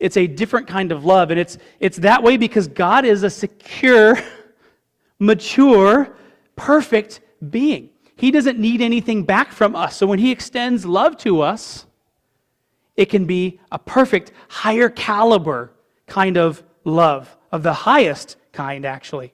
[0.00, 3.30] It's a different kind of love, and it's, it's that way because God is a
[3.30, 4.18] secure,
[5.18, 6.16] mature,
[6.56, 7.90] perfect being.
[8.16, 9.96] He doesn't need anything back from us.
[9.96, 11.84] So when He extends love to us,
[12.98, 15.72] it can be a perfect, higher caliber
[16.08, 19.32] kind of love, of the highest kind, actually.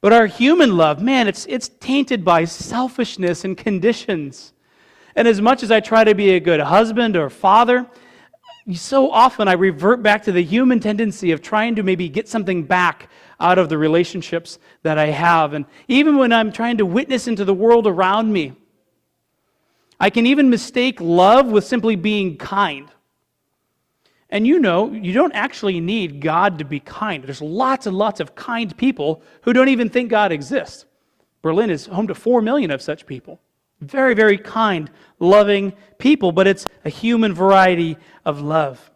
[0.00, 4.54] But our human love, man, it's, it's tainted by selfishness and conditions.
[5.14, 7.86] And as much as I try to be a good husband or father,
[8.72, 12.62] so often I revert back to the human tendency of trying to maybe get something
[12.62, 15.52] back out of the relationships that I have.
[15.52, 18.54] And even when I'm trying to witness into the world around me,
[20.00, 22.88] I can even mistake love with simply being kind.
[24.30, 27.22] And you know, you don't actually need God to be kind.
[27.22, 30.86] There's lots and lots of kind people who don't even think God exists.
[31.42, 33.40] Berlin is home to 4 million of such people.
[33.80, 38.90] Very, very kind, loving people, but it's a human variety of love.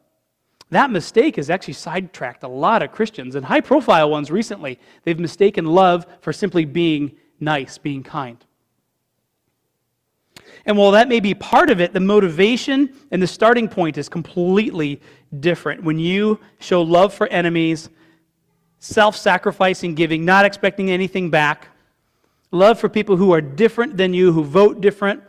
[0.71, 4.79] That mistake has actually sidetracked a lot of Christians, and high profile ones recently.
[5.05, 8.45] They've mistaken love for simply being nice, being kind.
[10.69, 14.09] And while that may be part of it, the motivation and the starting point is
[14.09, 15.01] completely
[15.41, 15.83] different.
[15.83, 17.89] When you show love for enemies,
[18.79, 21.69] self sacrificing giving, not expecting anything back,
[22.51, 25.23] Love for people who are different than you, who vote different,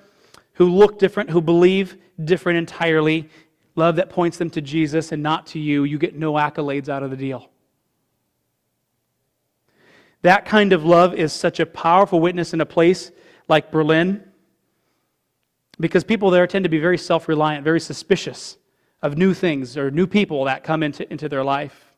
[0.54, 3.30] who look different, who believe different entirely.
[3.76, 5.84] Love that points them to Jesus and not to you.
[5.84, 7.50] You get no accolades out of the deal.
[10.22, 13.12] That kind of love is such a powerful witness in a place
[13.48, 14.24] like Berlin
[15.80, 18.58] because people there tend to be very self reliant, very suspicious
[19.02, 21.94] of new things or new people that come into, into their life.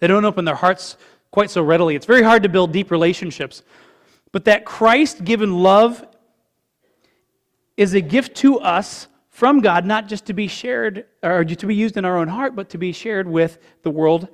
[0.00, 0.96] They don't open their hearts
[1.30, 1.94] quite so readily.
[1.94, 3.62] It's very hard to build deep relationships.
[4.32, 6.04] But that Christ given love
[7.76, 11.74] is a gift to us from God, not just to be shared or to be
[11.74, 14.28] used in our own heart, but to be shared with the world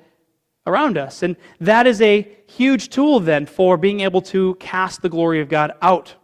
[0.67, 1.23] around us.
[1.23, 5.49] And that is a huge tool then for being able to cast the glory of
[5.49, 6.15] God out.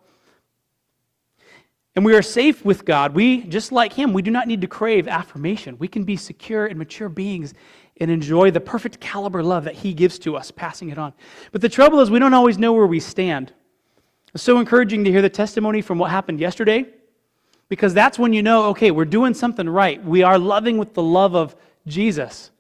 [1.97, 3.15] And we are safe with God.
[3.15, 5.79] We, just like Him, we do not need to crave affirmation.
[5.79, 7.55] We can be secure and mature beings
[8.01, 11.13] and enjoy the perfect caliber love that He gives to us, passing it on.
[11.53, 13.53] But the trouble is, we don't always know where we stand.
[14.35, 16.87] It's so encouraging to hear the testimony from what happened yesterday,
[17.69, 20.05] because that's when you know, okay, we're doing something right.
[20.05, 21.55] We are loving with the love of
[21.87, 22.51] Jesus.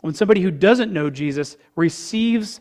[0.00, 2.60] When somebody who doesn't know Jesus receives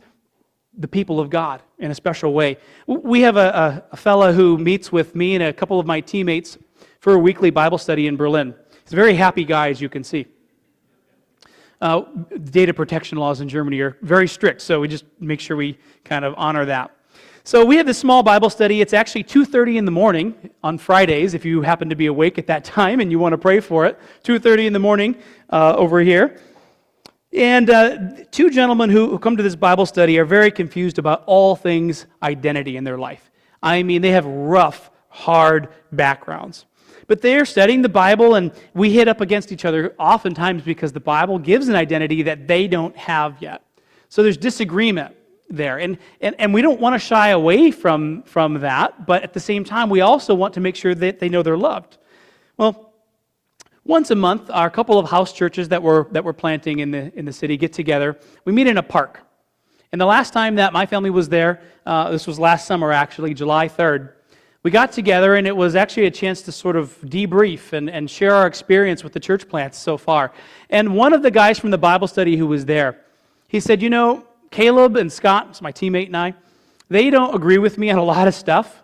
[0.78, 2.58] the people of God in a special way.
[2.88, 6.02] We have a, a, a fellow who meets with me and a couple of my
[6.02, 6.58] teammates
[7.00, 8.56] for a weekly Bible study in Berlin.
[8.84, 10.28] He's a very happy guy, as you can see.
[11.82, 12.02] Uh,
[12.52, 16.24] data protection laws in Germany are very strict, so we just make sure we kind
[16.24, 16.96] of honor that.
[17.44, 18.82] So we have this small Bible study.
[18.82, 21.34] It's actually 2:30 in the morning on Fridays.
[21.34, 23.86] If you happen to be awake at that time and you want to pray for
[23.86, 25.16] it, 2:30 in the morning
[25.50, 26.40] uh, over here.
[27.34, 27.98] And uh,
[28.30, 32.06] two gentlemen who, who come to this Bible study are very confused about all things
[32.22, 33.32] identity in their life.
[33.64, 36.66] I mean, they have rough, hard backgrounds.
[37.08, 41.00] But they're studying the Bible, and we hit up against each other oftentimes because the
[41.00, 43.64] Bible gives an identity that they don't have yet.
[44.10, 45.16] So there's disagreement
[45.50, 45.80] there.
[45.80, 49.40] And, and, and we don't want to shy away from, from that, but at the
[49.40, 51.98] same time, we also want to make sure that they know they're loved.
[52.58, 52.91] Well,
[53.84, 57.18] once a month, our couple of house churches that we're, that we're planting in the,
[57.18, 58.18] in the city get together.
[58.46, 59.22] We meet in a park.
[59.92, 63.34] And the last time that my family was there, uh, this was last summer actually,
[63.34, 64.14] July 3rd,
[64.64, 68.08] we got together, and it was actually a chance to sort of debrief and, and
[68.08, 70.32] share our experience with the church plants so far.
[70.70, 73.02] And one of the guys from the Bible study who was there,
[73.48, 76.36] he said, You know, Caleb and Scott, my teammate and I,
[76.90, 78.84] They don't agree with me on a lot of stuff,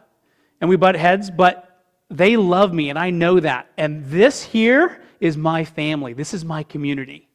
[0.60, 1.66] and we butt heads, but
[2.10, 3.70] they love me, and I know that.
[3.78, 6.14] And this here is my family.
[6.14, 7.28] This is my community.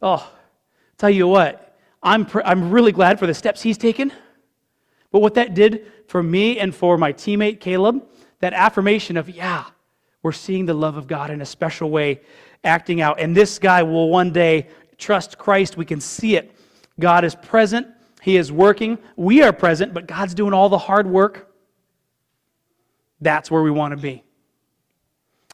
[0.00, 0.26] Oh,
[0.96, 4.12] tell you what, I'm, pr- I'm really glad for the steps he's taken.
[5.10, 8.02] But what that did for me and for my teammate Caleb,
[8.38, 9.66] that affirmation of, yeah,
[10.22, 12.20] we're seeing the love of God in a special way
[12.64, 13.20] acting out.
[13.20, 15.76] And this guy will one day trust Christ.
[15.76, 16.54] We can see it.
[16.98, 17.86] God is present,
[18.20, 18.98] He is working.
[19.16, 21.49] We are present, but God's doing all the hard work.
[23.20, 24.24] That's where we want to be.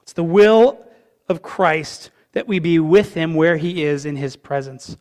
[0.02, 0.84] It's the will
[1.28, 4.96] of Christ that we be with Him where He is in His presence.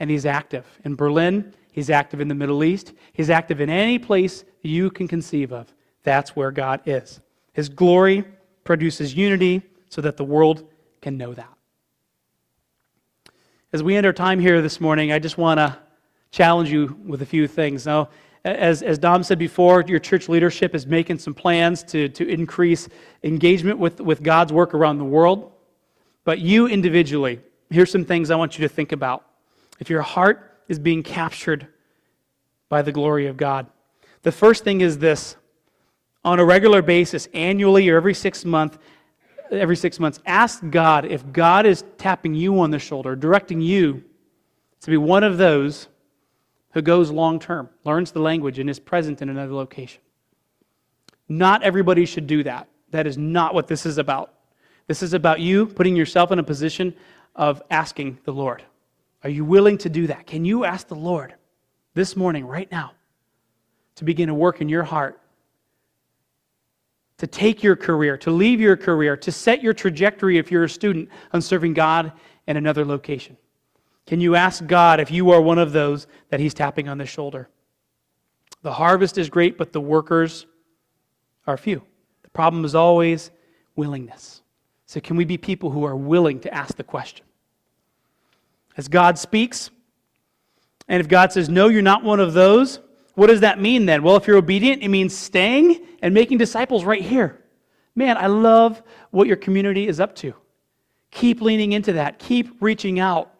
[0.00, 0.66] And He's active.
[0.84, 5.08] In Berlin, He's active in the Middle East, He's active in any place you can
[5.08, 5.72] conceive of.
[6.02, 7.20] That's where God is.
[7.52, 8.24] His glory
[8.64, 10.68] produces unity so that the world
[11.00, 11.52] can know that.
[13.72, 15.76] As we end our time here this morning, I just want to
[16.30, 17.86] challenge you with a few things.
[17.86, 18.08] Now,
[18.44, 22.88] as, as Don said before, your church leadership is making some plans to, to increase
[23.22, 25.52] engagement with, with God's work around the world.
[26.24, 27.40] But you individually,
[27.70, 29.24] here's some things I want you to think about.
[29.80, 31.66] If your heart is being captured
[32.68, 33.66] by the glory of God,
[34.22, 35.36] the first thing is this
[36.24, 38.78] on a regular basis, annually or every six months,
[39.50, 44.02] every six months, ask God if God is tapping you on the shoulder, directing you
[44.80, 45.88] to be one of those
[46.74, 50.02] who goes long term, learns the language, and is present in another location.
[51.28, 52.68] Not everybody should do that.
[52.90, 54.34] That is not what this is about.
[54.88, 56.94] This is about you putting yourself in a position
[57.34, 58.62] of asking the Lord.
[59.22, 60.26] Are you willing to do that?
[60.26, 61.34] Can you ask the Lord
[61.94, 62.92] this morning, right now,
[63.94, 65.20] to begin to work in your heart
[67.18, 70.68] to take your career, to leave your career, to set your trajectory if you're a
[70.68, 72.12] student on serving God
[72.48, 73.36] in another location?
[74.06, 77.06] Can you ask God if you are one of those that He's tapping on the
[77.06, 77.48] shoulder?
[78.62, 80.46] The harvest is great, but the workers
[81.46, 81.82] are few.
[82.22, 83.30] The problem is always
[83.76, 84.42] willingness.
[84.86, 87.24] So, can we be people who are willing to ask the question?
[88.76, 89.70] As God speaks,
[90.88, 92.80] and if God says, No, you're not one of those,
[93.14, 94.02] what does that mean then?
[94.02, 97.40] Well, if you're obedient, it means staying and making disciples right here.
[97.94, 100.34] Man, I love what your community is up to.
[101.10, 103.33] Keep leaning into that, keep reaching out.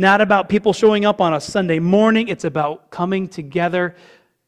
[0.00, 3.94] Not about people showing up on a Sunday morning, it's about coming together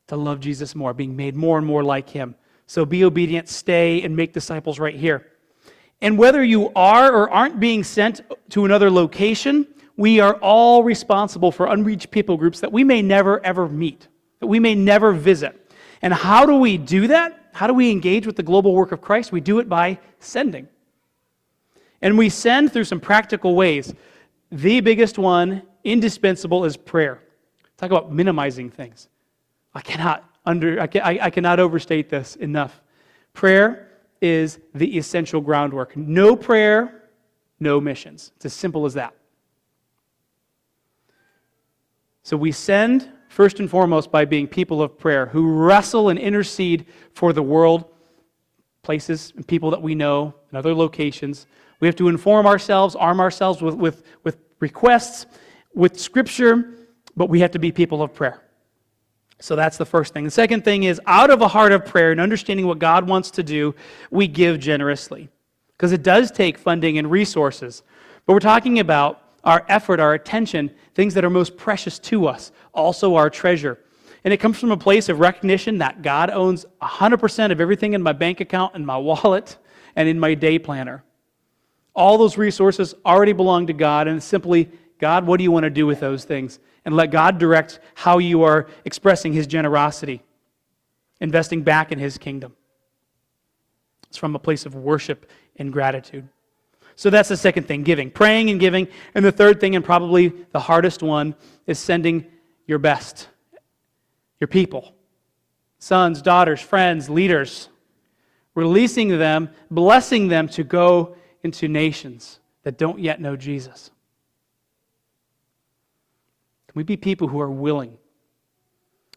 [0.07, 2.35] to love Jesus more, being made more and more like him.
[2.67, 5.27] So be obedient, stay, and make disciples right here.
[6.01, 9.67] And whether you are or aren't being sent to another location,
[9.99, 14.09] we are all responsible for unreached people groups that we may never ever meet
[14.41, 15.71] that we may never visit.
[16.01, 17.51] And how do we do that?
[17.53, 19.31] How do we engage with the global work of Christ?
[19.31, 20.67] We do it by sending.
[22.01, 23.95] And we send through some practical ways.
[24.53, 27.21] The biggest one, indispensable, is prayer.
[27.79, 29.09] Talk about minimizing things.
[29.75, 32.83] I cannot under I, can, I, I cannot overstate this enough.
[33.33, 33.89] Prayer
[34.21, 35.97] is the essential groundwork.
[35.97, 37.03] No prayer,
[37.61, 38.33] no missions.
[38.37, 39.15] It's as simple as that.
[42.23, 46.87] So we send first and foremost by being people of prayer who wrestle and intercede
[47.15, 47.87] for the world,
[48.83, 51.47] places and people that we know, and other locations.
[51.81, 55.27] We have to inform ourselves, arm ourselves with, with, with requests,
[55.75, 56.87] with scripture,
[57.17, 58.41] but we have to be people of prayer.
[59.41, 60.25] So that's the first thing.
[60.25, 63.33] The second thing is out of a heart of prayer and understanding what God wants
[63.33, 63.75] to do,
[64.11, 65.29] we give generously.
[65.73, 67.83] Because it does take funding and resources.
[68.25, 72.53] But we're talking about our effort, our attention, things that are most precious to us,
[72.73, 73.81] also our treasure.
[74.23, 78.03] And it comes from a place of recognition that God owns 100% of everything in
[78.03, 79.57] my bank account, in my wallet,
[79.97, 81.03] and in my day planner.
[81.95, 85.71] All those resources already belong to God, and simply, God, what do you want to
[85.71, 86.59] do with those things?
[86.85, 90.23] And let God direct how you are expressing His generosity,
[91.21, 92.55] investing back in His kingdom.
[94.09, 96.29] It's from a place of worship and gratitude.
[96.97, 98.89] So that's the second thing giving, praying and giving.
[99.15, 101.35] And the third thing, and probably the hardest one,
[101.67, 102.27] is sending
[102.67, 103.29] your best,
[104.41, 104.95] your people,
[105.79, 107.69] sons, daughters, friends, leaders,
[108.55, 113.91] releasing them, blessing them to go into nations that don't yet know Jesus.
[116.69, 117.99] Can we be people who are willing,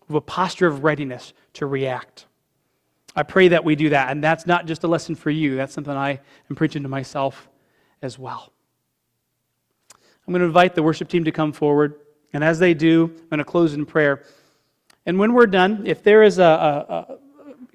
[0.07, 2.25] with a posture of readiness to react?
[3.15, 4.11] I pray that we do that.
[4.11, 6.19] And that's not just a lesson for you, that's something I
[6.49, 7.47] am preaching to myself
[8.01, 8.51] as well.
[10.27, 11.95] I'm going to invite the worship team to come forward.
[12.33, 14.23] And as they do, I'm going to close in prayer.
[15.05, 17.17] And when we're done, if there is a, a, a,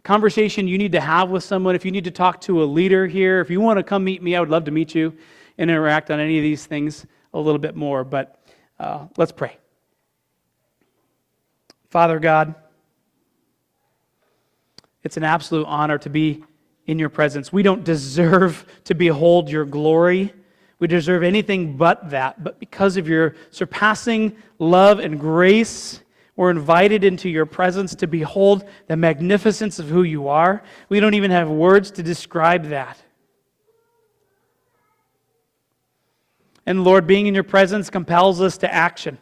[0.02, 3.06] conversation you need to have with someone, if you need to talk to a leader
[3.06, 5.16] here, if you want to come meet me, I would love to meet you
[5.58, 8.04] and interact on any of these things a little bit more.
[8.04, 8.40] But
[8.78, 9.56] uh, let's pray.
[11.90, 12.54] Father God,
[15.02, 16.44] it's an absolute honor to be
[16.86, 17.52] in your presence.
[17.52, 20.32] We don't deserve to behold your glory.
[20.78, 22.42] We deserve anything but that.
[22.42, 26.00] But because of your surpassing love and grace,
[26.36, 30.62] we're invited into your presence to behold the magnificence of who you are.
[30.88, 32.98] We don't even have words to describe that.
[36.66, 39.18] And Lord, being in your presence compels us to action.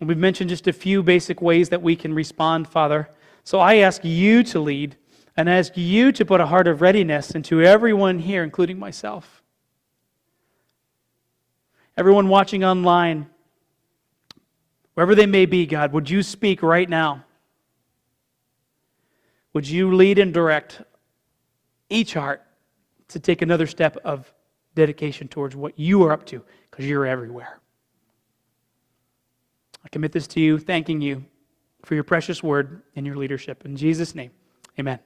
[0.00, 3.08] We've mentioned just a few basic ways that we can respond, Father.
[3.44, 4.96] So I ask you to lead
[5.36, 9.42] and ask you to put a heart of readiness into everyone here, including myself.
[11.96, 13.30] Everyone watching online,
[14.94, 17.24] wherever they may be, God, would you speak right now?
[19.52, 20.82] Would you lead and direct
[21.90, 22.42] each heart
[23.08, 24.32] to take another step of
[24.74, 27.60] dedication towards what you are up to, because you're everywhere?
[29.84, 31.24] I commit this to you, thanking you
[31.84, 33.64] for your precious word and your leadership.
[33.64, 34.30] In Jesus' name,
[34.78, 35.00] amen.